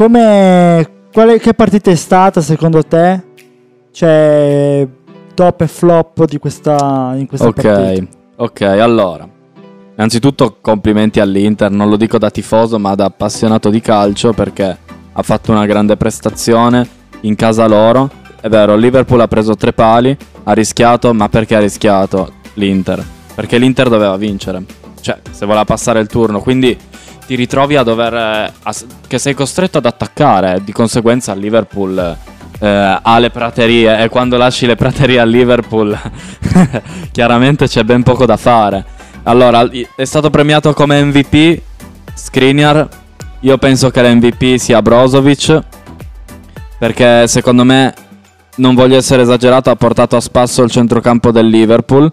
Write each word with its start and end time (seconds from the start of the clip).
come, 0.00 0.90
quale, 1.12 1.38
che 1.38 1.52
partita 1.52 1.90
è 1.90 1.94
stata 1.94 2.40
secondo 2.40 2.82
te? 2.82 3.20
Cioè, 3.92 4.88
top 5.34 5.60
e 5.60 5.66
flop 5.66 6.24
di 6.24 6.38
questa, 6.38 7.12
in 7.16 7.26
questa 7.26 7.48
Ok, 7.48 7.60
partita. 7.60 8.06
ok, 8.36 8.60
allora. 8.62 9.28
Innanzitutto 9.96 10.56
complimenti 10.62 11.20
all'Inter, 11.20 11.70
non 11.70 11.90
lo 11.90 11.98
dico 11.98 12.16
da 12.16 12.30
tifoso 12.30 12.78
ma 12.78 12.94
da 12.94 13.04
appassionato 13.04 13.68
di 13.68 13.82
calcio 13.82 14.32
perché 14.32 14.74
ha 15.12 15.22
fatto 15.22 15.50
una 15.50 15.66
grande 15.66 15.98
prestazione 15.98 16.88
in 17.20 17.34
casa 17.34 17.66
loro. 17.66 18.08
È 18.40 18.48
vero, 18.48 18.76
Liverpool 18.76 19.20
ha 19.20 19.28
preso 19.28 19.54
tre 19.54 19.74
pali, 19.74 20.16
ha 20.44 20.52
rischiato, 20.54 21.12
ma 21.12 21.28
perché 21.28 21.56
ha 21.56 21.60
rischiato 21.60 22.32
l'Inter? 22.54 23.04
Perché 23.34 23.58
l'Inter 23.58 23.90
doveva 23.90 24.16
vincere, 24.16 24.64
cioè 25.02 25.18
se 25.30 25.44
voleva 25.44 25.66
passare 25.66 26.00
il 26.00 26.06
turno, 26.06 26.40
quindi 26.40 26.88
ti 27.30 27.36
ritrovi 27.36 27.76
a 27.76 27.84
dover... 27.84 28.12
eh, 28.12 28.52
a 28.60 28.74
che 29.06 29.18
sei 29.20 29.34
costretto 29.34 29.78
ad 29.78 29.86
attaccare, 29.86 30.62
di 30.64 30.72
conseguenza 30.72 31.30
il 31.32 31.38
Liverpool 31.38 31.96
eh, 32.58 32.98
ha 33.00 33.18
le 33.20 33.30
praterie 33.30 34.02
e 34.02 34.08
quando 34.08 34.36
lasci 34.36 34.66
le 34.66 34.74
praterie 34.74 35.20
al 35.20 35.30
Liverpool 35.30 35.96
chiaramente 37.12 37.68
c'è 37.68 37.84
ben 37.84 38.02
poco 38.02 38.26
da 38.26 38.36
fare. 38.36 38.84
Allora, 39.22 39.64
è 39.94 40.04
stato 40.04 40.28
premiato 40.28 40.74
come 40.74 41.04
MVP 41.04 41.60
Skriniar. 42.14 42.88
Io 43.42 43.58
penso 43.58 43.90
che 43.90 44.02
l'MVP 44.02 44.56
sia 44.56 44.82
Brozovic 44.82 45.60
perché 46.80 47.28
secondo 47.28 47.62
me 47.62 47.94
non 48.56 48.74
voglio 48.74 48.96
essere 48.96 49.22
esagerato, 49.22 49.70
ha 49.70 49.76
portato 49.76 50.16
a 50.16 50.20
spasso 50.20 50.64
il 50.64 50.70
centrocampo 50.72 51.30
del 51.30 51.46
Liverpool. 51.46 52.12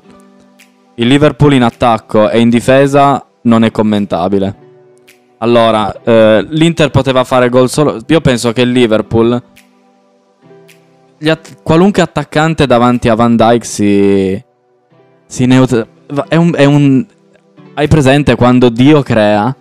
Il 0.94 1.08
Liverpool 1.08 1.54
in 1.54 1.64
attacco 1.64 2.30
e 2.30 2.40
in 2.40 2.52
difesa 2.52 3.26
non 3.42 3.64
è 3.64 3.72
commentabile. 3.72 4.66
Allora, 5.40 5.94
eh, 6.04 6.46
l'Inter 6.50 6.90
poteva 6.90 7.24
fare 7.24 7.50
gol 7.50 7.70
solo. 7.70 8.00
Io 8.08 8.22
penso 8.22 8.52
che 8.54 8.62
il 8.62 8.72
Liverpool. 8.72 9.42
att- 11.26 11.58
qualunque 11.64 12.02
attaccante 12.02 12.66
davanti 12.68 13.10
a 13.10 13.16
Van 13.16 13.36
Dyke 13.36 13.66
si. 13.66 14.44
si 15.26 15.46
neut- 15.46 15.88
va- 16.10 16.26
è 16.28 16.36
un, 16.36 16.54
è 16.56 16.66
un- 16.66 17.06
Hai 17.74 17.88
presente 17.88 18.36
quando 18.36 18.70
Dio 18.70 19.04
crea 19.04 19.56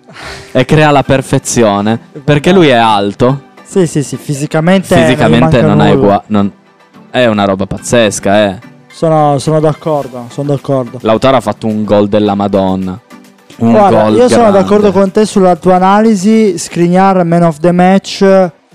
e 0.51 0.65
crea 0.65 0.91
la 0.91 1.03
perfezione? 1.03 2.01
Perché 2.25 2.51
lui 2.51 2.69
è 2.69 2.73
alto, 2.73 3.43
Sì, 3.63 3.87
sì, 3.87 4.03
sì, 4.03 4.17
fisicamente, 4.17 4.97
fisicamente 4.97 5.61
non, 5.61 5.77
non 5.77 5.87
è 5.87 5.91
uguale. 5.93 6.51
È 7.11 7.27
una 7.27 7.45
roba 7.45 7.67
pazzesca, 7.67 8.45
eh. 8.45 8.59
Sono, 8.91 9.39
sono 9.39 9.61
d'accordo, 9.61 10.29
sono 10.31 10.49
d'accordo. 10.55 10.99
Lautaro 11.03 11.37
ha 11.37 11.41
fatto 11.43 11.67
un 11.67 11.85
gol 11.85 12.09
della 12.09 12.35
Madonna. 12.35 12.99
Un 13.59 13.71
Guarda, 13.73 14.03
gol 14.03 14.15
io 14.15 14.29
sono 14.29 14.43
grande. 14.43 14.59
d'accordo 14.61 14.93
con 14.93 15.11
te 15.11 15.25
sulla 15.25 15.57
tua 15.57 15.77
analisi. 15.77 16.59
Skriniar, 16.59 17.25
man 17.25 17.43
of 17.45 17.59
the 17.59 17.73
match. 17.73 18.25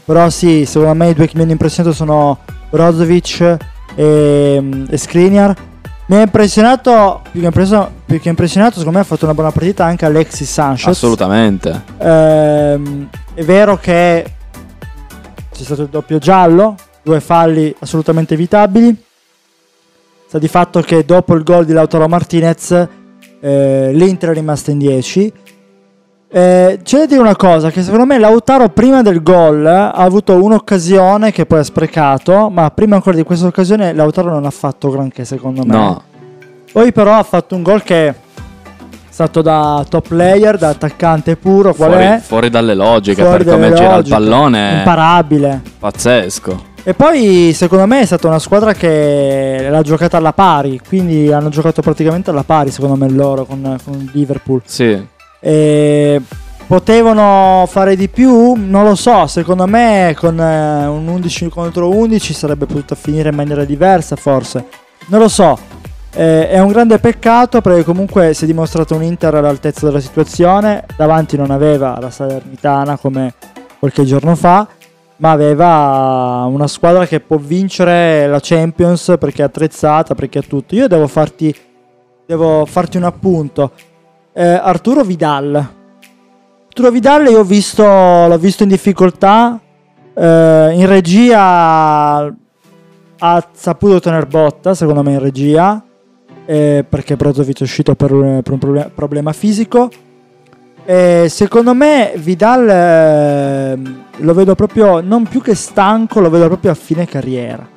Però 0.03 0.29
sì, 0.29 0.65
secondo 0.65 0.93
me 0.95 1.09
i 1.09 1.13
due 1.13 1.27
che 1.27 1.33
mi 1.35 1.43
hanno 1.43 1.51
impressionato 1.51 1.93
sono 1.95 2.39
Brozovic 2.69 3.57
e, 3.95 4.83
e 4.89 4.97
Skriniar. 4.97 5.55
Mi 6.07 6.17
ha 6.17 6.21
impressionato, 6.21 7.21
più 7.31 7.39
che, 7.39 7.45
impresso- 7.45 7.89
più 8.05 8.19
che 8.19 8.27
impressionato, 8.27 8.77
secondo 8.79 8.97
me 8.97 9.03
ha 9.03 9.07
fatto 9.07 9.23
una 9.25 9.33
buona 9.33 9.51
partita 9.51 9.85
anche 9.85 10.03
Alexis 10.05 10.51
Sanchez. 10.51 10.87
Assolutamente. 10.87 11.83
Ehm, 11.99 13.07
è 13.33 13.43
vero 13.43 13.77
che 13.77 14.33
c'è 15.53 15.63
stato 15.63 15.83
il 15.83 15.87
doppio 15.89 16.17
giallo, 16.17 16.75
due 17.01 17.21
falli 17.21 17.73
assolutamente 17.79 18.33
evitabili. 18.33 19.03
Sta 20.27 20.39
di 20.39 20.47
fatto 20.49 20.81
che 20.81 21.05
dopo 21.05 21.33
il 21.35 21.43
gol 21.43 21.63
di 21.65 21.71
Lautaro 21.71 22.07
Martinez 22.09 22.87
eh, 23.41 23.91
l'Inter 23.93 24.29
è 24.29 24.33
rimasta 24.33 24.71
in 24.71 24.77
10. 24.77 25.33
Eh, 26.33 26.79
c'è 26.81 26.97
da 26.99 27.05
dire 27.07 27.19
una 27.19 27.35
cosa, 27.35 27.69
che 27.71 27.81
secondo 27.83 28.05
me 28.05 28.17
Lautaro 28.17 28.69
prima 28.69 29.01
del 29.01 29.21
gol 29.21 29.65
ha 29.65 29.91
avuto 29.91 30.41
un'occasione 30.41 31.31
che 31.33 31.45
poi 31.45 31.59
ha 31.59 31.63
sprecato, 31.63 32.49
ma 32.49 32.71
prima 32.71 32.95
ancora 32.95 33.17
di 33.17 33.23
questa 33.23 33.47
occasione 33.47 33.91
Lautaro 33.93 34.29
non 34.29 34.45
ha 34.45 34.49
fatto 34.51 34.89
granché 34.89 35.25
secondo 35.25 35.63
me. 35.65 35.73
No, 35.73 36.01
Poi 36.71 36.93
però 36.93 37.17
ha 37.17 37.23
fatto 37.23 37.55
un 37.55 37.63
gol 37.63 37.83
che 37.83 38.07
è 38.07 38.15
stato 39.09 39.41
da 39.41 39.83
top 39.89 40.07
player, 40.07 40.57
da 40.57 40.69
attaccante 40.69 41.35
puro, 41.35 41.73
qual 41.73 41.89
fuori, 41.91 42.05
è? 42.05 42.19
fuori 42.23 42.49
dalle 42.49 42.75
logiche 42.75 43.23
Fuori 43.23 43.43
per 43.43 43.53
come 43.53 43.73
gira 43.73 43.95
il 43.97 44.07
pallone. 44.07 44.77
Imparabile. 44.77 45.61
pazzesco. 45.79 46.69
E 46.83 46.95
poi 46.95 47.53
secondo 47.53 47.85
me 47.85 48.01
è 48.01 48.05
stata 48.05 48.27
una 48.27 48.39
squadra 48.39 48.73
che 48.73 49.67
l'ha 49.69 49.81
giocata 49.83 50.17
alla 50.17 50.33
pari, 50.33 50.81
quindi 50.85 51.31
hanno 51.31 51.49
giocato 51.49 51.81
praticamente 51.81 52.31
alla 52.31 52.43
pari 52.43 52.71
secondo 52.71 52.95
me 52.95 53.07
loro 53.07 53.45
con, 53.45 53.77
con 53.83 54.09
Liverpool. 54.13 54.61
Sì. 54.65 55.07
E 55.39 56.21
potevano 56.65 57.65
fare 57.67 57.95
di 57.95 58.07
più? 58.07 58.53
Non 58.55 58.83
lo 58.83 58.95
so, 58.95 59.27
secondo 59.27 59.67
me 59.67 60.15
con 60.17 60.39
eh, 60.39 60.87
un 60.87 61.07
11 61.07 61.49
contro 61.49 61.89
11 61.89 62.33
sarebbe 62.33 62.65
potuta 62.65 62.95
finire 62.95 63.29
in 63.29 63.35
maniera 63.35 63.63
diversa 63.63 64.15
forse. 64.15 64.65
Non 65.07 65.19
lo 65.19 65.27
so. 65.27 65.57
Eh, 66.13 66.49
è 66.49 66.59
un 66.59 66.69
grande 66.69 66.97
peccato 66.97 67.61
perché 67.61 67.83
comunque 67.83 68.33
si 68.33 68.43
è 68.43 68.47
dimostrato 68.47 68.95
un 68.95 69.03
Inter 69.03 69.35
all'altezza 69.35 69.85
della 69.85 69.99
situazione. 69.99 70.85
Davanti 70.97 71.37
non 71.37 71.51
aveva 71.51 71.99
la 71.99 72.09
Salernitana 72.09 72.97
come 72.97 73.33
qualche 73.77 74.03
giorno 74.03 74.35
fa, 74.35 74.67
ma 75.21 75.29
aveva 75.29 76.45
una 76.49 76.65
squadra 76.65 77.05
che 77.05 77.19
può 77.19 77.37
vincere 77.37 78.25
la 78.27 78.39
Champions 78.41 79.15
perché 79.19 79.43
è 79.43 79.45
attrezzata, 79.45 80.15
perché 80.15 80.39
ha 80.39 80.41
tutto. 80.41 80.73
Io 80.73 80.87
devo 80.87 81.05
farti, 81.05 81.55
devo 82.25 82.65
farti 82.65 82.97
un 82.97 83.03
appunto. 83.03 83.71
Eh, 84.33 84.43
Arturo 84.43 85.03
Vidal. 85.03 85.55
Arturo 86.65 86.89
Vidal 86.89 87.27
io 87.27 87.43
visto, 87.43 87.83
l'ho 87.83 88.37
visto 88.39 88.63
in 88.63 88.69
difficoltà. 88.69 89.59
eh, 90.13 90.71
in 90.73 90.87
regia 90.87 92.33
ha 93.23 93.47
saputo 93.51 93.99
tener 93.99 94.25
botta, 94.25 94.73
secondo 94.73 95.03
me, 95.03 95.11
in 95.11 95.19
regia. 95.19 95.83
eh, 96.45 96.83
perché 96.89 97.15
Brozovic 97.15 97.59
è 97.59 97.63
uscito 97.63 97.93
per 97.93 98.11
un, 98.11 98.41
per 98.41 98.53
un 98.53 98.59
proble- 98.59 98.91
problema 98.93 99.31
fisico. 99.33 99.89
E 100.85 101.27
secondo 101.29 101.73
me 101.73 102.11
Vidal 102.15 102.67
ehm, 102.69 104.03
lo 104.17 104.33
vedo 104.33 104.55
proprio 104.55 104.99
non 105.01 105.23
più 105.23 105.41
che 105.41 105.55
stanco, 105.55 106.19
lo 106.19 106.29
vedo 106.29 106.47
proprio 106.47 106.71
a 106.71 106.75
fine 106.75 107.05
carriera. 107.05 107.67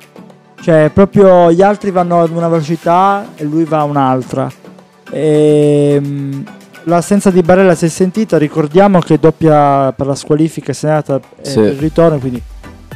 Cioè, 0.61 0.89
proprio 0.91 1.51
gli 1.51 1.61
altri 1.61 1.91
vanno 1.91 2.21
ad 2.21 2.31
una 2.31 2.47
velocità 2.47 3.27
e 3.35 3.43
lui 3.43 3.63
va 3.65 3.79
a 3.79 3.83
un'altra. 3.83 4.49
Ehm, 5.11 6.43
l'assenza 6.83 7.29
di 7.29 7.41
Barella 7.41 7.75
si 7.75 7.85
è 7.85 7.89
sentita. 7.89 8.37
Ricordiamo 8.37 8.99
che 8.99 9.19
doppia 9.19 9.91
per 9.93 10.07
la 10.07 10.15
squalifica 10.15 10.73
se 10.73 10.87
n'è 10.87 10.93
andata 10.93 11.19
e 11.41 11.49
Sì. 11.49 11.59
il 11.59 11.73
ritorno, 11.73 12.17
quindi 12.17 12.41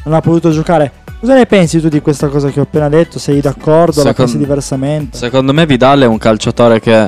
non 0.05 0.15
ha 0.15 0.21
potuto 0.21 0.49
giocare. 0.49 0.91
Cosa 1.19 1.35
ne 1.35 1.45
pensi 1.45 1.79
tu 1.79 1.89
di 1.89 2.01
questa 2.01 2.27
cosa 2.29 2.49
che 2.49 2.59
ho 2.59 2.63
appena 2.63 2.89
detto? 2.89 3.19
Sei 3.19 3.41
d'accordo? 3.41 3.97
La 3.97 4.09
Second- 4.09 4.15
pensi 4.15 4.37
diversamente? 4.37 5.17
Secondo 5.17 5.53
me 5.53 5.65
Vidal 5.65 5.99
è 6.01 6.05
un 6.05 6.17
calciatore 6.17 6.79
che 6.79 7.07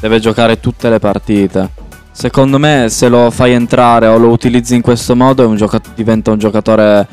deve 0.00 0.18
giocare 0.20 0.60
tutte 0.60 0.88
le 0.88 0.98
partite. 0.98 1.82
Secondo 2.16 2.58
me 2.60 2.86
se 2.90 3.08
lo 3.08 3.28
fai 3.32 3.52
entrare 3.52 4.06
o 4.06 4.16
lo 4.18 4.28
utilizzi 4.28 4.76
in 4.76 4.82
questo 4.82 5.16
modo 5.16 5.48
un 5.48 5.56
gioca- 5.56 5.80
diventa 5.96 6.30
un 6.30 6.38
giocatore 6.38 7.06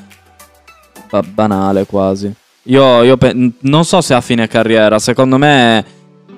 ba- 1.09 1.23
banale 1.23 1.87
quasi. 1.87 2.31
Io, 2.65 3.01
io 3.01 3.17
pe- 3.17 3.51
non 3.61 3.83
so 3.83 3.99
se 4.01 4.13
a 4.13 4.21
fine 4.21 4.47
carriera, 4.47 4.99
secondo 4.99 5.37
me 5.39 5.83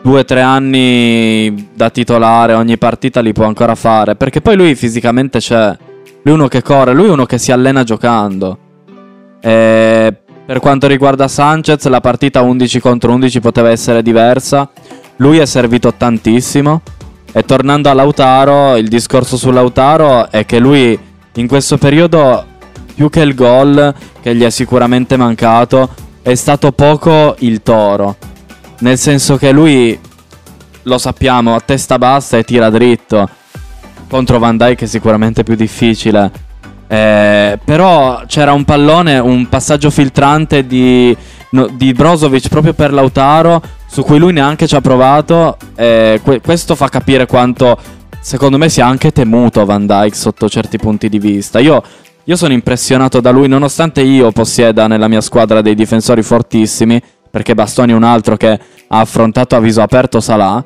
due 0.02 0.22
o 0.22 0.24
tre 0.26 0.40
anni 0.40 1.70
da 1.74 1.90
titolare 1.90 2.54
ogni 2.54 2.78
partita 2.78 3.20
li 3.20 3.34
può 3.34 3.46
ancora 3.46 3.76
fare. 3.76 4.16
Perché 4.16 4.40
poi 4.40 4.56
lui 4.56 4.76
fisicamente 4.76 5.40
c'è. 5.40 5.78
Lui 6.22 6.34
è 6.34 6.38
uno 6.38 6.48
che 6.48 6.62
corre, 6.62 6.94
lui 6.94 7.08
è 7.08 7.12
uno 7.12 7.26
che 7.26 7.38
si 7.38 7.52
allena 7.52 7.84
giocando. 7.84 8.58
E 9.42 10.16
per 10.46 10.60
quanto 10.60 10.88
riguarda 10.88 11.28
Sanchez, 11.28 11.86
la 11.88 12.00
partita 12.00 12.42
11 12.42 12.80
contro 12.80 13.12
11 13.12 13.42
poteva 13.42 13.70
essere 13.70 14.02
diversa. 14.02 14.70
Lui 15.18 15.40
è 15.40 15.46
servito 15.46 15.94
tantissimo. 15.94 16.82
E 17.36 17.44
tornando 17.46 17.90
a 17.90 17.94
Lautaro, 17.94 18.76
il 18.76 18.88
discorso 18.88 19.38
su 19.38 19.50
Lautaro 19.50 20.30
è 20.30 20.46
che 20.46 20.60
lui 20.60 20.98
in 21.34 21.48
questo 21.48 21.80
periodo, 21.80 22.46
più 22.94 23.10
che 23.10 23.22
il 23.22 23.34
gol, 23.34 23.92
che 24.22 24.36
gli 24.36 24.44
è 24.44 24.52
sicuramente 24.52 25.18
mancato, 25.18 25.90
è 26.22 26.36
stato 26.36 26.72
poco 26.72 27.36
il 27.40 27.64
toro. 27.64 28.18
Nel 28.80 29.00
senso 29.00 29.38
che 29.38 29.52
lui, 29.52 30.00
lo 30.84 30.98
sappiamo, 31.00 31.56
a 31.56 31.60
testa 31.60 31.98
bassa 31.98 32.38
e 32.38 32.44
tira 32.44 32.70
dritto. 32.70 33.28
Contro 34.08 34.38
Van 34.38 34.56
Dijk 34.56 34.84
è 34.84 34.86
sicuramente 34.86 35.42
più 35.42 35.56
difficile. 35.56 36.32
Eh, 36.88 37.58
però 37.66 38.22
c'era 38.28 38.54
un 38.54 38.64
pallone, 38.64 39.18
un 39.18 39.50
passaggio 39.50 39.90
filtrante 39.90 40.68
di, 40.68 41.18
no, 41.50 41.68
di 41.72 41.94
Brozovic 41.94 42.48
proprio 42.50 42.74
per 42.74 42.94
Lautaro, 42.94 43.60
su 43.94 44.02
cui 44.02 44.18
lui 44.18 44.34
neanche 44.34 44.66
ci 44.66 44.74
ha 44.74 44.82
provato. 44.82 45.56
Eh, 45.76 46.20
que- 46.24 46.42
questo 46.42 46.74
fa 46.74 46.90
capire 46.90 47.28
quanto, 47.28 47.78
secondo 48.20 48.58
me, 48.58 48.68
sia 48.68 48.88
anche 48.88 49.12
temuto 49.12 49.64
Van 49.66 49.86
Dijk 49.86 50.16
sotto 50.16 50.50
certi 50.50 50.80
punti 50.80 51.10
di 51.10 51.20
vista. 51.20 51.60
Io, 51.60 51.80
io 52.24 52.36
sono 52.36 52.54
impressionato 52.54 53.22
da 53.22 53.30
lui, 53.30 53.48
nonostante 53.48 54.02
io 54.02 54.32
possieda 54.32 54.88
nella 54.88 55.08
mia 55.08 55.22
squadra 55.22 55.62
dei 55.62 55.76
difensori 55.76 56.24
fortissimi, 56.24 57.00
perché 57.30 57.54
Bastoni 57.54 57.92
è 57.92 57.96
un 57.96 58.02
altro 58.04 58.36
che 58.36 58.60
ha 58.88 59.00
affrontato 59.00 59.56
a 59.56 59.60
viso 59.60 59.84
aperto 59.84 60.20
Salah. 60.20 60.56
Ha 60.56 60.66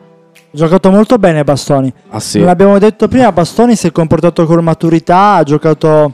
giocato 0.50 0.90
molto 0.90 1.18
bene 1.18 1.44
Bastoni. 1.44 1.92
Ah 2.12 2.22
sì. 2.22 2.40
L'abbiamo 2.40 2.80
detto 2.80 3.10
prima, 3.10 3.34
Bastoni 3.34 3.76
si 3.76 3.88
è 3.88 3.92
comportato 3.92 4.46
con 4.46 4.64
maturità, 4.64 5.34
ha 5.34 5.44
giocato 5.44 6.14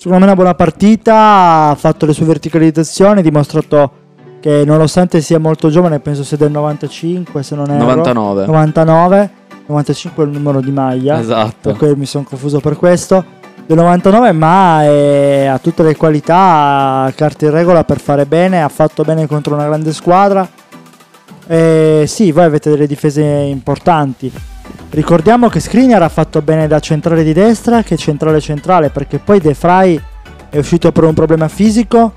Secondo 0.00 0.20
me 0.20 0.24
una 0.24 0.34
buona 0.34 0.54
partita, 0.54 1.68
ha 1.68 1.74
fatto 1.74 2.06
le 2.06 2.14
sue 2.14 2.24
verticalizzazioni, 2.24 3.18
ha 3.18 3.22
dimostrato 3.22 3.99
che 4.40 4.64
nonostante 4.64 5.20
sia 5.20 5.38
molto 5.38 5.68
giovane, 5.68 6.00
penso 6.00 6.24
sia 6.24 6.36
del 6.36 6.50
95 6.50 7.42
se 7.42 7.54
non 7.54 7.70
erro. 7.70 7.78
99. 7.78 8.46
99. 8.46 9.30
95 9.66 10.24
è 10.24 10.26
il 10.26 10.32
numero 10.32 10.60
di 10.60 10.70
maglia. 10.70 11.20
Esatto. 11.20 11.74
Per 11.74 11.96
mi 11.96 12.06
sono 12.06 12.24
confuso 12.24 12.58
per 12.60 12.76
questo. 12.76 13.38
Del 13.66 13.76
99 13.76 14.32
ma 14.32 14.82
è- 14.82 15.44
ha 15.44 15.58
tutte 15.58 15.84
le 15.84 15.94
qualità, 15.94 17.12
carte 17.14 17.44
in 17.44 17.52
regola 17.52 17.84
per 17.84 18.00
fare 18.00 18.26
bene, 18.26 18.62
ha 18.62 18.68
fatto 18.68 19.04
bene 19.04 19.26
contro 19.28 19.54
una 19.54 19.66
grande 19.66 19.92
squadra. 19.92 20.48
E 21.46 22.04
sì, 22.06 22.32
voi 22.32 22.44
avete 22.44 22.70
delle 22.70 22.86
difese 22.86 23.22
importanti. 23.22 24.32
Ricordiamo 24.90 25.48
che 25.48 25.60
Skriniar 25.60 26.02
ha 26.02 26.08
fatto 26.08 26.42
bene 26.42 26.66
da 26.66 26.80
centrale 26.80 27.22
di 27.22 27.32
destra 27.32 27.82
che 27.82 27.96
centrale 27.96 28.40
centrale 28.40 28.90
perché 28.90 29.18
poi 29.18 29.38
De 29.38 29.54
Vrij 29.58 30.00
è 30.48 30.58
uscito 30.58 30.90
per 30.90 31.04
un 31.04 31.14
problema 31.14 31.46
fisico 31.46 32.14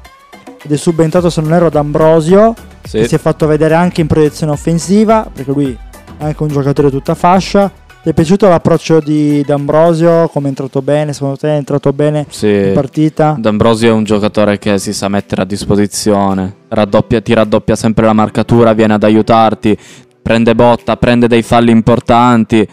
ed 0.63 0.71
è 0.71 0.77
subentrato 0.77 1.30
se 1.30 1.42
non 1.42 1.54
erro 1.54 1.68
ad 1.68 1.75
Ambrosio 1.75 2.54
Sì. 2.83 3.00
che 3.00 3.07
si 3.07 3.15
è 3.15 3.18
fatto 3.18 3.48
vedere 3.48 3.74
anche 3.75 4.01
in 4.01 4.07
proiezione 4.07 4.51
offensiva 4.51 5.27
perché 5.31 5.51
lui 5.51 5.77
è 6.18 6.24
anche 6.24 6.42
un 6.44 6.50
giocatore 6.50 6.89
tutta 6.89 7.15
fascia. 7.15 7.71
Ti 8.04 8.10
è 8.10 8.13
piaciuto 8.13 8.50
l'approccio 8.50 9.00
di 9.00 9.42
D'Ambrosio? 9.45 10.27
Come 10.27 10.48
è 10.48 10.50
entrato 10.50 10.81
bene? 10.81 11.13
Secondo 11.13 11.38
te 11.38 11.48
è 11.48 11.56
entrato 11.56 11.94
bene 11.94 12.19
in 12.19 12.25
Sì. 12.27 12.71
partita? 12.74 13.38
D'Ambrosio 13.39 13.88
è 13.89 13.92
un 13.94 14.04
giocatore 14.04 14.60
che 14.60 14.77
si 14.77 14.92
sa 14.92 15.07
mettere 15.07 15.44
a 15.44 15.45
disposizione, 15.45 16.54
raddoppia, 16.68 17.21
ti 17.21 17.33
raddoppia 17.33 17.77
sempre 17.77 18.06
la 18.06 18.12
marcatura, 18.12 18.74
viene 18.74 18.94
ad 18.95 19.04
aiutarti, 19.04 19.77
prende 20.21 20.54
botta, 20.54 20.98
prende 20.98 21.27
dei 21.27 21.44
falli 21.44 21.71
importanti. 21.71 22.68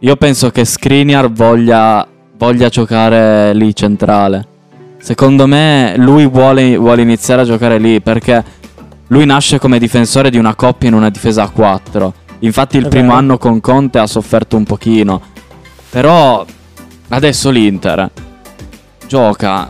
Io 0.00 0.16
penso 0.16 0.50
che 0.50 0.64
Skriniar 0.64 1.30
voglia, 1.30 2.04
voglia 2.36 2.68
giocare 2.68 3.54
lì 3.54 3.72
centrale. 3.72 4.46
Secondo 5.06 5.46
me 5.46 5.94
lui 5.98 6.26
vuole, 6.26 6.76
vuole 6.76 7.00
iniziare 7.00 7.42
a 7.42 7.44
giocare 7.44 7.78
lì 7.78 8.00
perché 8.00 8.42
lui 9.06 9.24
nasce 9.24 9.60
come 9.60 9.78
difensore 9.78 10.30
di 10.30 10.36
una 10.36 10.56
coppia 10.56 10.88
in 10.88 10.94
una 10.94 11.10
difesa 11.10 11.44
a 11.44 11.48
4. 11.48 12.12
Infatti 12.40 12.76
il 12.76 12.88
primo 12.88 13.12
anno 13.12 13.38
con 13.38 13.60
Conte 13.60 14.00
ha 14.00 14.08
sofferto 14.08 14.56
un 14.56 14.64
pochino. 14.64 15.22
Però 15.90 16.44
adesso 17.10 17.50
l'Inter 17.50 18.10
gioca 19.06 19.68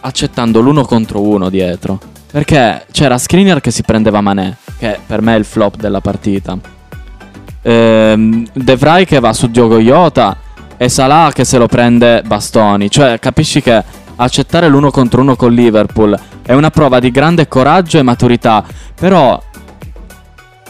accettando 0.00 0.60
l'uno 0.60 0.84
contro 0.84 1.22
uno 1.22 1.48
dietro. 1.48 1.98
Perché 2.30 2.84
c'era 2.92 3.16
Skriniar 3.16 3.62
che 3.62 3.70
si 3.70 3.84
prendeva 3.84 4.20
Manè, 4.20 4.54
che 4.76 4.98
per 5.06 5.22
me 5.22 5.34
è 5.34 5.38
il 5.38 5.46
flop 5.46 5.76
della 5.76 6.02
partita. 6.02 6.58
Ehm, 7.62 8.46
De 8.52 8.76
Vrij 8.76 9.06
che 9.06 9.18
va 9.18 9.32
su 9.32 9.46
Diogo 9.50 9.78
Iota 9.78 10.36
e 10.76 10.90
Salah 10.90 11.30
che 11.32 11.46
se 11.46 11.56
lo 11.56 11.68
prende 11.68 12.20
Bastoni. 12.20 12.90
Cioè, 12.90 13.18
capisci 13.18 13.62
che 13.62 14.02
accettare 14.16 14.68
l'uno 14.68 14.90
contro 14.90 15.20
uno 15.20 15.36
con 15.36 15.52
Liverpool 15.52 16.18
è 16.42 16.52
una 16.52 16.70
prova 16.70 17.00
di 17.00 17.10
grande 17.10 17.48
coraggio 17.48 17.98
e 17.98 18.02
maturità. 18.02 18.64
Però 18.94 19.42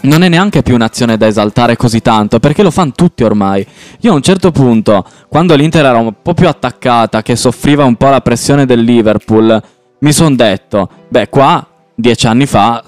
non 0.03 0.23
è 0.23 0.29
neanche 0.29 0.63
più 0.63 0.75
un'azione 0.75 1.17
da 1.17 1.27
esaltare 1.27 1.77
così 1.77 2.01
tanto, 2.01 2.39
perché 2.39 2.63
lo 2.63 2.71
fanno 2.71 2.93
tutti 2.93 3.25
ormai. 3.25 3.67
Io 4.01 4.13
a 4.13 4.15
un 4.15 4.23
certo 4.23 4.51
punto, 4.51 5.05
quando 5.29 5.55
l'Inter 5.55 5.85
era 5.85 5.99
un 5.99 6.15
po' 6.23 6.35
più 6.35 6.49
attaccata, 6.49 7.23
che 7.23 7.37
soffriva 7.37 7.85
un 7.85 7.97
po' 7.97 8.11
la 8.11 8.21
pressione 8.21 8.67
del 8.67 8.81
Liverpool, 8.81 9.63
mi 10.01 10.13
sono 10.13 10.35
detto, 10.35 10.89
beh, 11.09 11.29
qua 11.29 11.67
dieci 11.95 12.27
anni 12.27 12.47
fa 12.47 12.83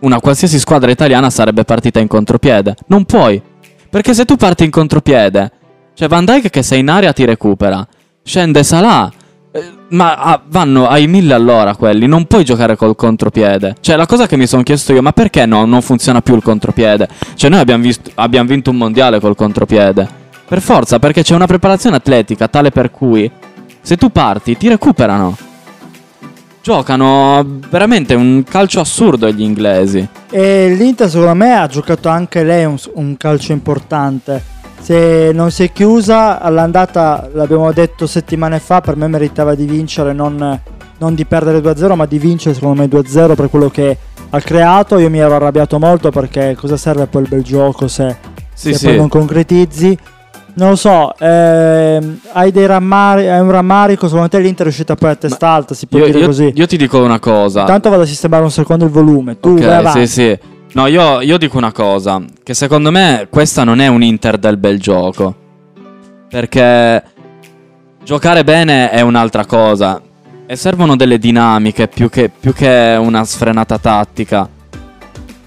una 0.00 0.20
qualsiasi 0.20 0.58
squadra 0.58 0.90
italiana 0.90 1.30
sarebbe 1.30 1.64
partita 1.64 2.00
in 2.00 2.08
contropiede. 2.08 2.76
Non 2.86 3.04
puoi, 3.04 3.42
perché 3.90 4.14
se 4.14 4.24
tu 4.24 4.36
parti 4.36 4.64
in 4.64 4.70
contropiede, 4.70 5.50
cioè 5.94 6.08
Van 6.08 6.24
Dijk 6.24 6.50
che 6.50 6.62
sei 6.62 6.80
in 6.80 6.90
aria 6.90 7.12
ti 7.12 7.24
recupera, 7.24 7.86
scende 8.22 8.62
Salah. 8.62 9.10
Eh, 9.54 9.70
Ma 9.88 10.16
ah, 10.16 10.42
vanno 10.46 10.88
ai 10.88 11.06
mille 11.06 11.34
all'ora 11.34 11.76
quelli, 11.76 12.06
non 12.06 12.24
puoi 12.24 12.42
giocare 12.44 12.74
col 12.74 12.96
contropiede. 12.96 13.76
Cioè, 13.80 13.96
la 13.96 14.06
cosa 14.06 14.26
che 14.26 14.36
mi 14.36 14.46
sono 14.46 14.62
chiesto 14.62 14.94
io, 14.94 15.02
ma 15.02 15.12
perché 15.12 15.44
no, 15.44 15.66
non 15.66 15.82
funziona 15.82 16.22
più 16.22 16.34
il 16.34 16.42
contropiede? 16.42 17.08
Cioè, 17.34 17.50
noi 17.50 17.60
abbiamo, 17.60 17.82
visto- 17.82 18.10
abbiamo 18.14 18.48
vinto 18.48 18.70
un 18.70 18.76
mondiale 18.76 19.20
col 19.20 19.36
contropiede. 19.36 20.20
Per 20.48 20.60
forza, 20.60 20.98
perché 20.98 21.22
c'è 21.22 21.34
una 21.34 21.46
preparazione 21.46 21.96
atletica 21.96 22.48
tale 22.48 22.70
per 22.70 22.90
cui 22.90 23.30
se 23.82 23.96
tu 23.96 24.10
parti 24.10 24.56
ti 24.56 24.68
recuperano. 24.68 25.36
Giocano 26.62 27.44
veramente 27.68 28.14
un 28.14 28.44
calcio 28.48 28.80
assurdo 28.80 29.28
gli 29.30 29.42
inglesi. 29.42 30.06
E 30.30 30.74
l'Inter 30.74 31.10
secondo 31.10 31.34
me 31.34 31.52
ha 31.54 31.66
giocato 31.66 32.08
anche 32.08 32.44
lei 32.44 32.64
un, 32.64 32.76
un 32.94 33.16
calcio 33.16 33.52
importante. 33.52 34.60
Se 34.82 35.30
non 35.32 35.50
si 35.52 35.62
è 35.62 35.72
chiusa 35.72 36.40
all'andata, 36.40 37.28
l'abbiamo 37.34 37.70
detto 37.72 38.06
settimane 38.08 38.58
fa, 38.58 38.80
per 38.80 38.96
me 38.96 39.06
meritava 39.06 39.54
di 39.54 39.64
vincere, 39.64 40.12
non, 40.12 40.60
non 40.98 41.14
di 41.14 41.24
perdere 41.24 41.60
2-0, 41.60 41.94
ma 41.94 42.04
di 42.04 42.18
vincere 42.18 42.54
secondo 42.54 42.82
me 42.82 42.88
2-0 42.88 43.34
per 43.36 43.48
quello 43.48 43.70
che 43.70 43.96
ha 44.30 44.40
creato. 44.40 44.98
Io 44.98 45.08
mi 45.08 45.18
ero 45.20 45.36
arrabbiato 45.36 45.78
molto 45.78 46.10
perché 46.10 46.56
cosa 46.58 46.76
serve 46.76 47.06
poi 47.06 47.22
il 47.22 47.28
bel 47.28 47.42
gioco 47.42 47.86
se, 47.86 48.16
Sì, 48.52 48.72
se 48.72 48.78
sì. 48.78 48.86
poi 48.86 48.96
non 48.96 49.08
concretizzi. 49.08 49.96
Non 50.54 50.70
lo 50.70 50.76
so, 50.76 51.14
ehm, 51.16 52.18
hai, 52.32 52.50
dei 52.52 52.66
rammari- 52.66 53.26
hai 53.26 53.40
un 53.40 53.50
rammarico, 53.50 54.06
secondo 54.06 54.28
te 54.28 54.38
l'Inter 54.40 54.66
è 54.66 54.68
uscita 54.68 54.96
poi 54.96 55.10
a 55.10 55.14
testa 55.14 55.48
alta, 55.48 55.72
si 55.74 55.86
può 55.86 55.98
Io, 56.00 56.04
dire 56.06 56.18
io- 56.18 56.26
così. 56.26 56.52
io 56.54 56.66
ti 56.66 56.76
dico 56.76 56.98
una 57.02 57.18
cosa. 57.20 57.60
Intanto 57.60 57.88
vado 57.88 58.02
a 58.02 58.06
sistemare 58.06 58.42
un 58.42 58.50
secondo 58.50 58.84
il 58.84 58.90
volume, 58.90 59.40
tu 59.40 59.52
Ok, 59.52 59.60
vai 59.60 59.76
avanti. 59.76 60.06
sì, 60.06 60.12
sì. 60.12 60.38
No, 60.74 60.86
io, 60.86 61.20
io 61.20 61.36
dico 61.36 61.58
una 61.58 61.72
cosa. 61.72 62.22
Che 62.42 62.54
secondo 62.54 62.90
me 62.90 63.26
questa 63.30 63.62
non 63.62 63.80
è 63.80 63.88
un 63.88 64.02
Inter 64.02 64.38
del 64.38 64.56
bel 64.56 64.80
gioco. 64.80 65.34
Perché 66.30 67.02
giocare 68.02 68.42
bene 68.42 68.90
è 68.90 69.02
un'altra 69.02 69.44
cosa. 69.44 70.00
E 70.46 70.56
servono 70.56 70.96
delle 70.96 71.18
dinamiche 71.18 71.88
più 71.88 72.08
che, 72.08 72.30
più 72.30 72.54
che 72.54 72.96
una 72.98 73.22
sfrenata 73.24 73.78
tattica. 73.78 74.48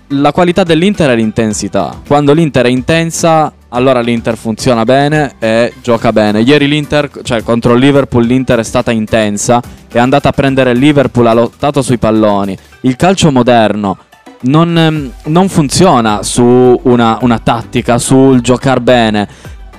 La 0.09 0.31
qualità 0.31 0.63
dell'Inter 0.63 1.09
è 1.09 1.15
l'intensità. 1.15 2.01
Quando 2.05 2.31
l'Inter 2.31 2.65
è 2.65 2.69
intensa, 2.69 3.51
allora 3.69 4.01
l'Inter 4.01 4.37
funziona 4.37 4.83
bene 4.83 5.33
e 5.39 5.73
gioca 5.81 6.13
bene. 6.13 6.41
Ieri 6.41 6.67
l'Inter, 6.67 7.09
cioè 7.23 7.41
contro 7.41 7.73
il 7.73 7.79
Liverpool, 7.79 8.25
l'Inter 8.25 8.59
è 8.59 8.63
stata 8.63 8.91
intensa. 8.91 9.59
È 9.91 9.97
andata 9.97 10.29
a 10.29 10.31
prendere 10.31 10.71
il 10.71 10.77
Liverpool, 10.77 11.25
ha 11.25 11.33
lottato 11.33 11.81
sui 11.81 11.97
palloni. 11.97 12.55
Il 12.81 12.95
calcio 12.95 13.31
moderno 13.31 13.97
non, 14.45 14.77
ehm, 14.77 15.11
non 15.25 15.49
funziona 15.49 16.23
su 16.23 16.79
una, 16.83 17.17
una 17.21 17.39
tattica, 17.39 17.97
sul 17.97 18.41
giocare 18.41 18.81
bene. 18.81 19.27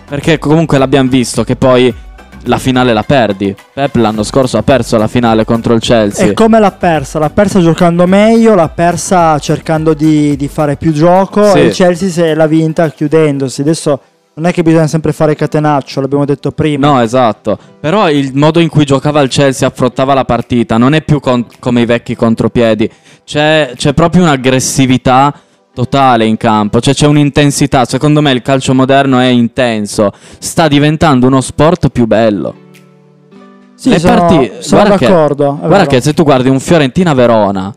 Perché 0.08 0.38
comunque 0.38 0.78
l'abbiamo 0.78 1.08
visto 1.08 1.42
che 1.42 1.56
poi 1.56 1.92
la 2.44 2.58
finale 2.58 2.92
la 2.92 3.02
perdi. 3.02 3.54
Pep 3.72 3.96
l'anno 3.96 4.22
scorso 4.22 4.56
ha 4.56 4.62
perso 4.62 4.96
la 4.96 5.08
finale 5.08 5.44
contro 5.44 5.74
il 5.74 5.80
Chelsea. 5.80 6.26
E 6.26 6.32
come 6.32 6.60
l'ha 6.60 6.70
persa? 6.70 7.18
L'ha 7.18 7.30
persa 7.30 7.60
giocando 7.60 8.06
meglio, 8.06 8.54
l'ha 8.54 8.68
persa 8.68 9.36
cercando 9.40 9.94
di, 9.94 10.36
di 10.36 10.46
fare 10.48 10.76
più 10.76 10.92
gioco 10.92 11.44
Sì. 11.50 11.58
e 11.58 11.62
il 11.64 11.72
Chelsea 11.72 12.08
se 12.08 12.34
l'ha 12.34 12.46
vinta 12.46 12.88
chiudendosi. 12.90 13.62
Adesso 13.62 14.00
non 14.38 14.44
è 14.46 14.52
che 14.52 14.62
bisogna 14.62 14.86
sempre 14.86 15.12
fare 15.12 15.34
catenaccio, 15.34 16.00
l'abbiamo 16.02 16.26
detto 16.26 16.50
prima. 16.50 16.86
No, 16.86 17.00
esatto. 17.00 17.58
Però 17.80 18.10
il 18.10 18.32
modo 18.34 18.60
in 18.60 18.68
cui 18.68 18.84
giocava 18.84 19.22
il 19.22 19.30
Chelsea, 19.30 19.66
affrontava 19.66 20.12
la 20.12 20.26
partita, 20.26 20.76
non 20.76 20.92
è 20.92 21.00
più 21.02 21.20
con- 21.20 21.46
come 21.58 21.80
i 21.80 21.86
vecchi 21.86 22.14
contropiedi. 22.14 22.90
C'è, 23.24 23.72
c'è 23.74 23.94
proprio 23.94 24.22
un'aggressività 24.24 25.32
totale 25.72 26.26
in 26.26 26.36
campo, 26.36 26.80
cioè 26.80 26.92
c'è 26.92 27.06
un'intensità. 27.06 27.86
Secondo 27.86 28.20
me 28.20 28.30
il 28.32 28.42
calcio 28.42 28.74
moderno 28.74 29.18
è 29.20 29.26
intenso. 29.26 30.12
Sta 30.38 30.68
diventando 30.68 31.26
uno 31.26 31.40
sport 31.40 31.88
più 31.88 32.06
bello. 32.06 32.54
Sì, 33.74 33.88
Le 33.88 33.98
sono, 33.98 34.16
parti- 34.18 34.50
sono 34.58 34.80
guarda 34.82 34.98
che- 34.98 35.06
d'accordo. 35.06 35.44
è 35.54 35.58
Guarda 35.58 35.76
vero. 35.78 35.86
che 35.90 36.00
se 36.02 36.12
tu 36.12 36.24
guardi 36.24 36.48
un 36.50 36.60
Fiorentina-Verona, 36.60 37.74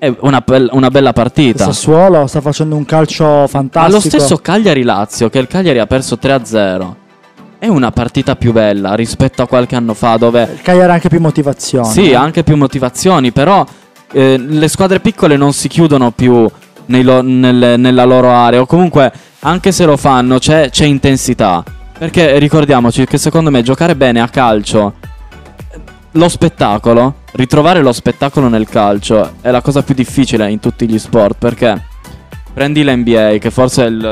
è 0.00 0.10
una, 0.20 0.40
bel- 0.44 0.70
una 0.72 0.88
bella 0.90 1.08
Il 1.10 1.14
partita. 1.14 1.64
Sassuolo 1.64 2.26
sta 2.26 2.40
facendo 2.40 2.74
un 2.74 2.86
calcio 2.86 3.46
fantastico. 3.46 3.94
lo 3.96 4.00
stesso 4.00 4.38
Cagliari-Lazio, 4.38 5.28
che 5.28 5.38
il 5.38 5.46
Cagliari 5.46 5.78
ha 5.78 5.86
perso 5.86 6.18
3-0, 6.20 6.94
è 7.58 7.66
una 7.66 7.90
partita 7.90 8.34
più 8.34 8.52
bella 8.52 8.94
rispetto 8.94 9.42
a 9.42 9.46
qualche 9.46 9.76
anno 9.76 9.92
fa 9.92 10.16
dove 10.16 10.48
Il 10.54 10.62
Cagliari 10.62 10.90
ha 10.90 10.94
anche 10.94 11.10
più 11.10 11.20
motivazione. 11.20 11.86
Sì, 11.90 12.10
eh. 12.10 12.14
anche 12.14 12.42
più 12.42 12.56
motivazioni, 12.56 13.30
però 13.30 13.62
eh, 14.12 14.38
le 14.38 14.68
squadre 14.68 15.00
piccole 15.00 15.36
non 15.36 15.52
si 15.52 15.68
chiudono 15.68 16.10
più 16.12 16.48
lo- 16.86 17.20
nelle- 17.22 17.76
nella 17.76 18.04
loro 18.04 18.30
area, 18.30 18.62
o 18.62 18.66
comunque 18.66 19.12
anche 19.40 19.70
se 19.70 19.84
lo 19.84 19.98
fanno 19.98 20.38
c'è, 20.38 20.70
c'è 20.70 20.86
intensità. 20.86 21.62
Perché 21.98 22.38
ricordiamoci 22.38 23.04
che 23.04 23.18
secondo 23.18 23.50
me 23.50 23.62
giocare 23.62 23.94
bene 23.94 24.22
a 24.22 24.28
calcio, 24.28 24.94
lo 26.12 26.28
spettacolo, 26.28 27.14
ritrovare 27.32 27.82
lo 27.82 27.92
spettacolo 27.92 28.48
nel 28.48 28.68
calcio 28.68 29.34
è 29.40 29.50
la 29.50 29.60
cosa 29.60 29.82
più 29.82 29.94
difficile 29.94 30.50
in 30.50 30.58
tutti 30.58 30.88
gli 30.88 30.98
sport, 30.98 31.36
perché 31.38 31.86
prendi 32.52 32.82
l'NBA, 32.82 33.38
che 33.38 33.50
forse 33.50 33.84
è 33.84 33.88
il, 33.88 34.04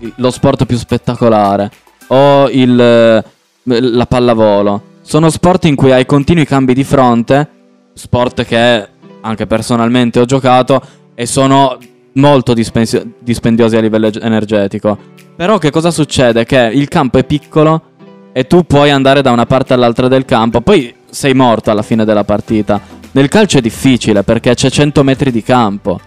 eh, 0.00 0.12
lo 0.16 0.30
sport 0.30 0.64
più 0.64 0.76
spettacolare, 0.76 1.70
o 2.08 2.48
il, 2.50 2.78
eh, 2.78 3.24
la 3.62 4.06
pallavolo. 4.06 4.90
Sono 5.02 5.30
sport 5.30 5.64
in 5.64 5.74
cui 5.74 5.92
hai 5.92 6.06
continui 6.06 6.44
cambi 6.44 6.74
di 6.74 6.84
fronte, 6.84 7.48
sport 7.94 8.44
che 8.44 8.88
anche 9.20 9.46
personalmente 9.46 10.20
ho 10.20 10.24
giocato 10.24 10.80
e 11.14 11.26
sono 11.26 11.78
molto 12.14 12.54
dispensio- 12.54 13.04
dispendiosi 13.18 13.76
a 13.76 13.80
livello 13.80 14.10
energetico. 14.20 14.98
Però 15.34 15.58
che 15.58 15.70
cosa 15.70 15.90
succede? 15.90 16.44
Che 16.44 16.70
il 16.72 16.88
campo 16.88 17.18
è 17.18 17.24
piccolo 17.24 17.91
e 18.32 18.46
tu 18.46 18.64
puoi 18.64 18.90
andare 18.90 19.22
da 19.22 19.30
una 19.30 19.46
parte 19.46 19.74
all'altra 19.74 20.08
del 20.08 20.24
campo. 20.24 20.60
Poi 20.60 20.94
sei 21.10 21.34
morto 21.34 21.70
alla 21.70 21.82
fine 21.82 22.04
della 22.04 22.24
partita. 22.24 22.80
Nel 23.12 23.28
calcio 23.28 23.58
è 23.58 23.60
difficile 23.60 24.22
perché 24.22 24.54
c'è 24.54 24.70
100 24.70 25.02
metri 25.02 25.30
di 25.30 25.42
campo. 25.42 26.00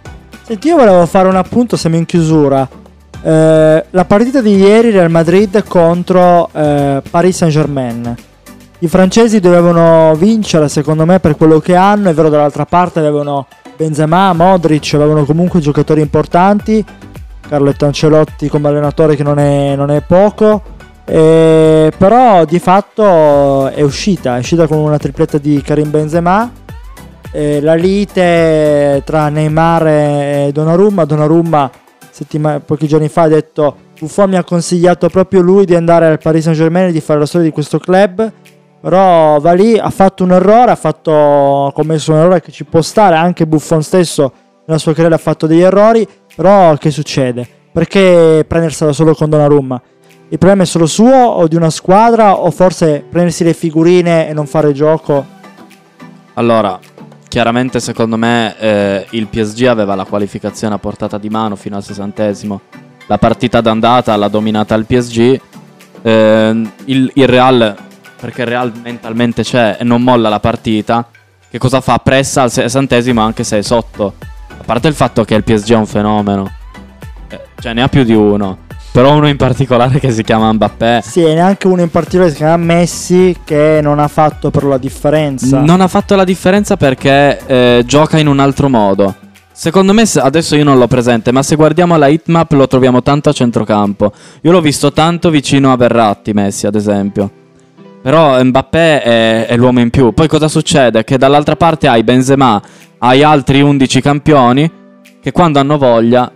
Senti, 0.44 0.68
io 0.68 0.78
volevo 0.78 1.06
fare 1.06 1.28
un 1.28 1.36
appunto, 1.36 1.78
siamo 1.78 1.96
in 1.96 2.06
chiusura. 2.06 2.68
Eh, 3.22 3.86
la 3.90 4.06
partita 4.06 4.42
di 4.42 4.56
ieri 4.56 4.92
Real 4.92 5.10
Madrid 5.10 5.64
contro 5.68 6.50
eh, 6.52 7.02
Paris 7.10 7.38
Saint-Germain. 7.38 8.16
I 8.80 8.88
francesi 8.88 9.40
dovevano 9.40 10.14
vincere, 10.16 10.68
secondo 10.68 11.06
me, 11.06 11.20
per 11.20 11.36
quello 11.36 11.60
che 11.60 11.76
hanno. 11.76 12.10
È 12.10 12.14
vero, 12.14 12.30
dall'altra 12.30 12.66
parte 12.66 13.00
avevano 13.00 13.48
Benzema, 13.76 14.34
Modric, 14.34 14.94
avevano 14.94 15.26
comunque 15.26 15.60
giocatori 15.60 16.02
importanti. 16.02 16.84
Carletto 17.48 17.86
Ancelotti 17.86 18.50
come 18.50 18.68
allenatore 18.70 19.16
che 19.16 19.24
non 19.24 19.38
è, 19.38 19.76
non 19.76 19.92
è 19.92 20.02
poco. 20.02 20.75
Eh, 21.06 21.92
però 21.96 22.46
di 22.46 22.58
fatto 22.60 23.68
è 23.70 23.82
uscita, 23.82 24.36
è 24.36 24.40
uscita 24.40 24.68
con 24.68 24.80
una 24.80 24.98
tripletta 24.98 25.38
di 25.38 25.62
Karim 25.62 25.92
Benzema. 25.92 26.52
Eh, 27.32 27.62
la 27.62 27.76
lite 27.76 29.02
tra 29.06 29.30
Neymar 29.30 29.88
e 29.88 30.50
Donnarumma. 30.52 31.06
Donnarumma 31.06 31.70
settima- 32.10 32.60
pochi 32.60 32.88
giorni 32.88 33.10
fa 33.10 33.24
ha 33.24 33.28
detto 33.28 33.76
Buffon 34.00 34.30
mi 34.30 34.36
ha 34.38 34.44
consigliato 34.44 35.10
proprio 35.10 35.42
lui 35.42 35.66
di 35.66 35.76
andare 35.76 36.08
al 36.08 36.20
Paris 36.20 36.44
Saint 36.44 36.58
Germain 36.58 36.88
e 36.88 36.92
di 36.92 37.02
fare 37.02 37.20
la 37.20 37.26
storia 37.26 37.48
di 37.48 37.54
questo 37.54 37.80
club. 37.80 38.32
Però 38.82 39.40
va 39.40 39.54
lì, 39.54 39.78
ha 39.78 39.90
fatto 39.90 40.24
un 40.24 40.32
errore, 40.32 40.72
ha, 40.72 40.76
fatto, 40.76 41.66
ha 41.68 41.74
commesso 41.74 42.12
un 42.12 42.20
errore 42.20 42.42
che 42.42 42.52
ci 42.52 42.66
può 42.66 42.82
stare, 42.82 43.16
anche 43.16 43.48
Buffon 43.48 43.82
stesso 43.82 44.32
nella 44.68 44.80
sua 44.80 44.94
carriera 44.94 45.16
ha 45.16 45.20
fatto 45.20 45.48
degli 45.48 45.62
errori, 45.62 46.08
però 46.36 46.76
che 46.78 46.92
succede? 46.92 47.48
Perché 47.72 48.46
prendersela 48.48 48.94
solo 48.94 49.16
con 49.16 49.30
Donnarumma? 49.30 49.82
Il 50.36 50.42
problema 50.42 50.64
è 50.64 50.70
solo 50.70 50.86
suo 50.86 51.16
o 51.16 51.48
di 51.48 51.56
una 51.56 51.70
squadra 51.70 52.36
o 52.36 52.52
forse 52.52 53.06
prendersi 53.10 53.46
le 53.46 53.54
figurine 53.54 54.28
e 54.28 54.34
non 54.34 54.48
fare 54.48 54.74
gioco? 54.74 55.26
Allora, 56.34 56.78
chiaramente 57.30 57.80
secondo 57.80 58.18
me 58.18 58.54
eh, 58.60 59.08
il 59.12 59.28
PSG 59.28 59.64
aveva 59.64 59.96
la 59.96 60.04
qualificazione 60.04 60.76
a 60.76 60.78
portata 60.78 61.18
di 61.18 61.30
mano 61.30 61.56
fino 61.56 61.78
al 61.78 61.86
sessantesimo. 61.86 62.60
La 63.06 63.18
partita 63.18 63.62
d'andata 63.62 64.14
l'ha 64.18 64.28
dominata 64.28 64.76
il 64.76 64.86
PSG. 64.86 65.40
Eh, 66.02 66.70
il, 66.84 67.12
il 67.14 67.28
Real, 67.28 67.74
perché 68.20 68.42
il 68.42 68.48
Real 68.48 68.74
mentalmente 68.84 69.42
c'è 69.42 69.78
e 69.80 69.86
non 69.86 70.02
molla 70.02 70.28
la 70.28 70.42
partita, 70.42 71.08
che 71.50 71.58
cosa 71.58 71.80
fa? 71.80 71.98
Pressa 72.00 72.42
al 72.42 72.52
sessantesimo 72.52 73.22
anche 73.22 73.46
se 73.46 73.60
è 73.60 73.62
sotto. 73.62 74.16
A 74.50 74.64
parte 74.66 74.90
il 74.90 74.96
fatto 74.96 75.24
che 75.24 75.36
il 75.36 75.46
PSG 75.46 75.72
è 75.72 75.78
un 75.78 75.86
fenomeno. 75.86 76.52
Eh, 77.30 77.40
cioè 77.58 77.72
ne 77.72 77.84
ha 77.84 77.88
più 77.88 78.04
di 78.04 78.14
uno. 78.14 78.64
Però 78.96 79.14
uno 79.14 79.28
in 79.28 79.36
particolare 79.36 80.00
che 80.00 80.10
si 80.10 80.24
chiama 80.24 80.54
Mbappé. 80.54 81.02
Sì, 81.04 81.22
e 81.22 81.34
neanche 81.34 81.68
uno 81.68 81.82
in 81.82 81.90
particolare 81.90 82.30
che 82.30 82.38
si 82.38 82.42
chiama 82.42 82.64
Messi 82.64 83.36
che 83.44 83.82
non 83.84 84.00
ha 84.00 84.08
fatto 84.08 84.52
però 84.52 84.70
la 84.70 84.78
differenza. 84.78 85.60
Non 85.60 85.82
ha 85.82 85.90
fatto 85.90 86.16
la 86.16 86.24
differenza 86.24 86.78
perché 86.78 87.38
eh, 87.46 87.84
gioca 87.86 88.18
in 88.20 88.28
un 88.28 88.40
altro 88.40 88.70
modo. 88.70 89.14
Secondo 89.52 89.92
me, 89.92 90.04
adesso 90.16 90.56
io 90.56 90.64
non 90.64 90.78
l'ho 90.78 90.88
presente, 90.88 91.34
ma 91.34 91.44
se 91.44 91.58
guardiamo 91.58 91.98
la 91.98 92.08
hitmap 92.08 92.54
lo 92.54 92.68
troviamo 92.68 93.04
tanto 93.04 93.28
a 93.28 93.34
centrocampo. 93.34 94.14
Io 94.44 94.52
l'ho 94.54 94.62
visto 94.62 94.94
tanto 94.94 95.30
vicino 95.30 95.74
a 95.74 95.76
Verratti, 95.76 96.32
Messi, 96.32 96.66
ad 96.66 96.76
esempio. 96.76 97.30
Però 98.02 98.42
Mbappé 98.42 99.02
è, 99.02 99.46
è 99.48 99.58
l'uomo 99.58 99.82
in 99.82 99.90
più. 99.90 100.14
Poi 100.14 100.30
cosa 100.30 100.48
succede? 100.48 101.04
Che 101.04 101.18
dall'altra 101.18 101.58
parte 101.58 101.90
hai 101.90 102.06
Benzema, 102.06 102.62
hai 103.00 103.24
altri 103.24 103.60
11 103.60 104.00
campioni 104.00 104.72
che 105.22 105.34
quando 105.34 105.60
hanno 105.60 105.78
voglia... 105.78 106.32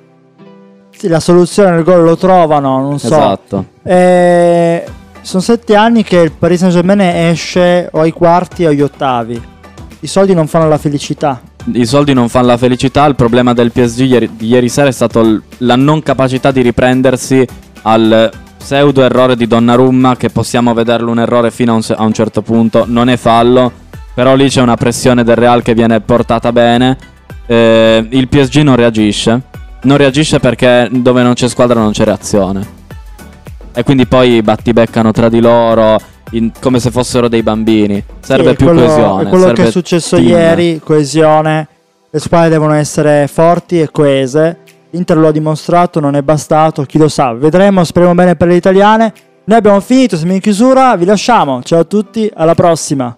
La 1.04 1.20
soluzione 1.20 1.72
nel 1.72 1.84
gol 1.84 2.04
lo 2.04 2.18
trovano, 2.18 2.82
non 2.82 3.00
so. 3.00 3.08
Esatto. 3.08 3.66
Eh, 3.84 4.84
sono 5.22 5.42
sette 5.42 5.76
anni 5.76 6.04
che 6.04 6.18
il 6.18 6.32
Paris 6.32 6.60
Saint 6.60 6.74
Germain 6.74 7.00
esce 7.02 7.88
o 7.92 8.02
ai 8.02 8.12
quarti 8.12 8.66
o 8.66 8.70
agli 8.70 8.82
ottavi. 8.82 9.42
I 10.02 10.08
soldi 10.08 10.34
non 10.34 10.48
fanno 10.48 10.68
la 10.68 10.78
felicità. 10.78 11.40
I 11.74 11.86
soldi 11.86 12.14
non 12.14 12.28
fanno 12.30 12.48
la 12.48 12.58
felicità. 12.58 13.06
Il 13.06 13.16
problema 13.16 13.54
del 13.54 13.72
PSG 13.72 14.00
ieri, 14.02 14.30
di 14.36 14.48
ieri 14.48 14.68
sera 14.70 14.88
è 14.90 14.92
stato 14.92 15.22
l- 15.22 15.42
la 15.60 15.76
non 15.76 16.02
capacità 16.04 16.52
di 16.52 16.62
riprendersi 16.62 17.46
al 17.84 18.30
pseudo 18.58 19.02
errore 19.04 19.36
di 19.36 19.46
Donnarumma. 19.48 20.16
Che 20.18 20.30
possiamo 20.30 20.74
vederlo 20.74 21.12
un 21.12 21.20
errore 21.20 21.52
fino 21.52 21.74
a 21.74 21.76
un, 21.76 21.82
se- 21.82 21.94
a 21.94 22.04
un 22.04 22.14
certo 22.14 22.42
punto. 22.42 22.86
Non 22.88 23.10
è 23.10 23.18
fallo. 23.18 23.72
Però 24.14 24.36
lì 24.36 24.50
c'è 24.50 24.62
una 24.62 24.76
pressione 24.76 25.24
del 25.24 25.36
Real 25.36 25.62
che 25.62 25.74
viene 25.74 26.00
portata 26.02 26.52
bene. 26.52 26.98
Eh, 27.46 28.06
il 28.10 28.28
PSG 28.28 28.58
non 28.62 28.76
reagisce. 28.76 29.42
Non 29.82 29.98
reagisce 29.98 30.40
perché 30.40 30.88
dove 30.92 31.24
non 31.24 31.34
c'è 31.34 31.48
squadra 31.48 31.80
non 31.80 31.92
c'è 31.92 32.04
reazione. 32.04 32.78
E 33.74 33.84
quindi 33.84 34.06
poi 34.08 34.42
battibeccano 34.42 35.12
tra 35.12 35.30
di 35.30 35.40
loro. 35.40 36.00
in- 36.34 36.52
come 36.60 36.80
se 36.80 36.92
fossero 36.92 37.28
dei 37.28 37.42
bambini. 37.42 38.04
Serve 38.20 38.52
Sì, 38.52 38.56
più 38.58 38.66
quello, 38.68 38.86
coesione. 38.86 39.24
È 39.24 39.28
quello 39.30 39.52
che 39.52 39.64
è 39.68 39.72
successo 39.72 40.16
team. 40.18 40.28
ieri, 40.28 40.80
coesione. 40.84 41.68
Le 42.12 42.20
squadre 42.20 42.50
devono 42.50 42.74
essere 42.74 43.28
forti 43.28 43.82
e 43.82 43.90
coese. 43.92 44.58
L'Inter 44.92 45.18
lo 45.18 45.28
ha 45.30 45.32
dimostrato, 45.32 46.00
non 46.00 46.16
è 46.16 46.22
bastato, 46.22 46.84
chi 46.84 47.00
lo 47.00 47.08
sa. 47.08 47.34
Vedremo, 47.34 47.84
speriamo 47.84 48.14
bene 48.14 48.36
per 48.36 48.48
le 48.48 48.56
italiane. 48.56 49.12
Noi 49.46 49.58
abbiamo 49.58 49.80
finito, 49.80 50.18
siamo 50.18 50.34
in 50.34 50.40
chiusura, 50.40 50.96
vi 50.98 51.06
lasciamo. 51.06 51.64
Ciao 51.64 51.80
a 51.80 51.84
tutti, 51.84 52.30
alla 52.32 52.54
prossima. 52.54 53.18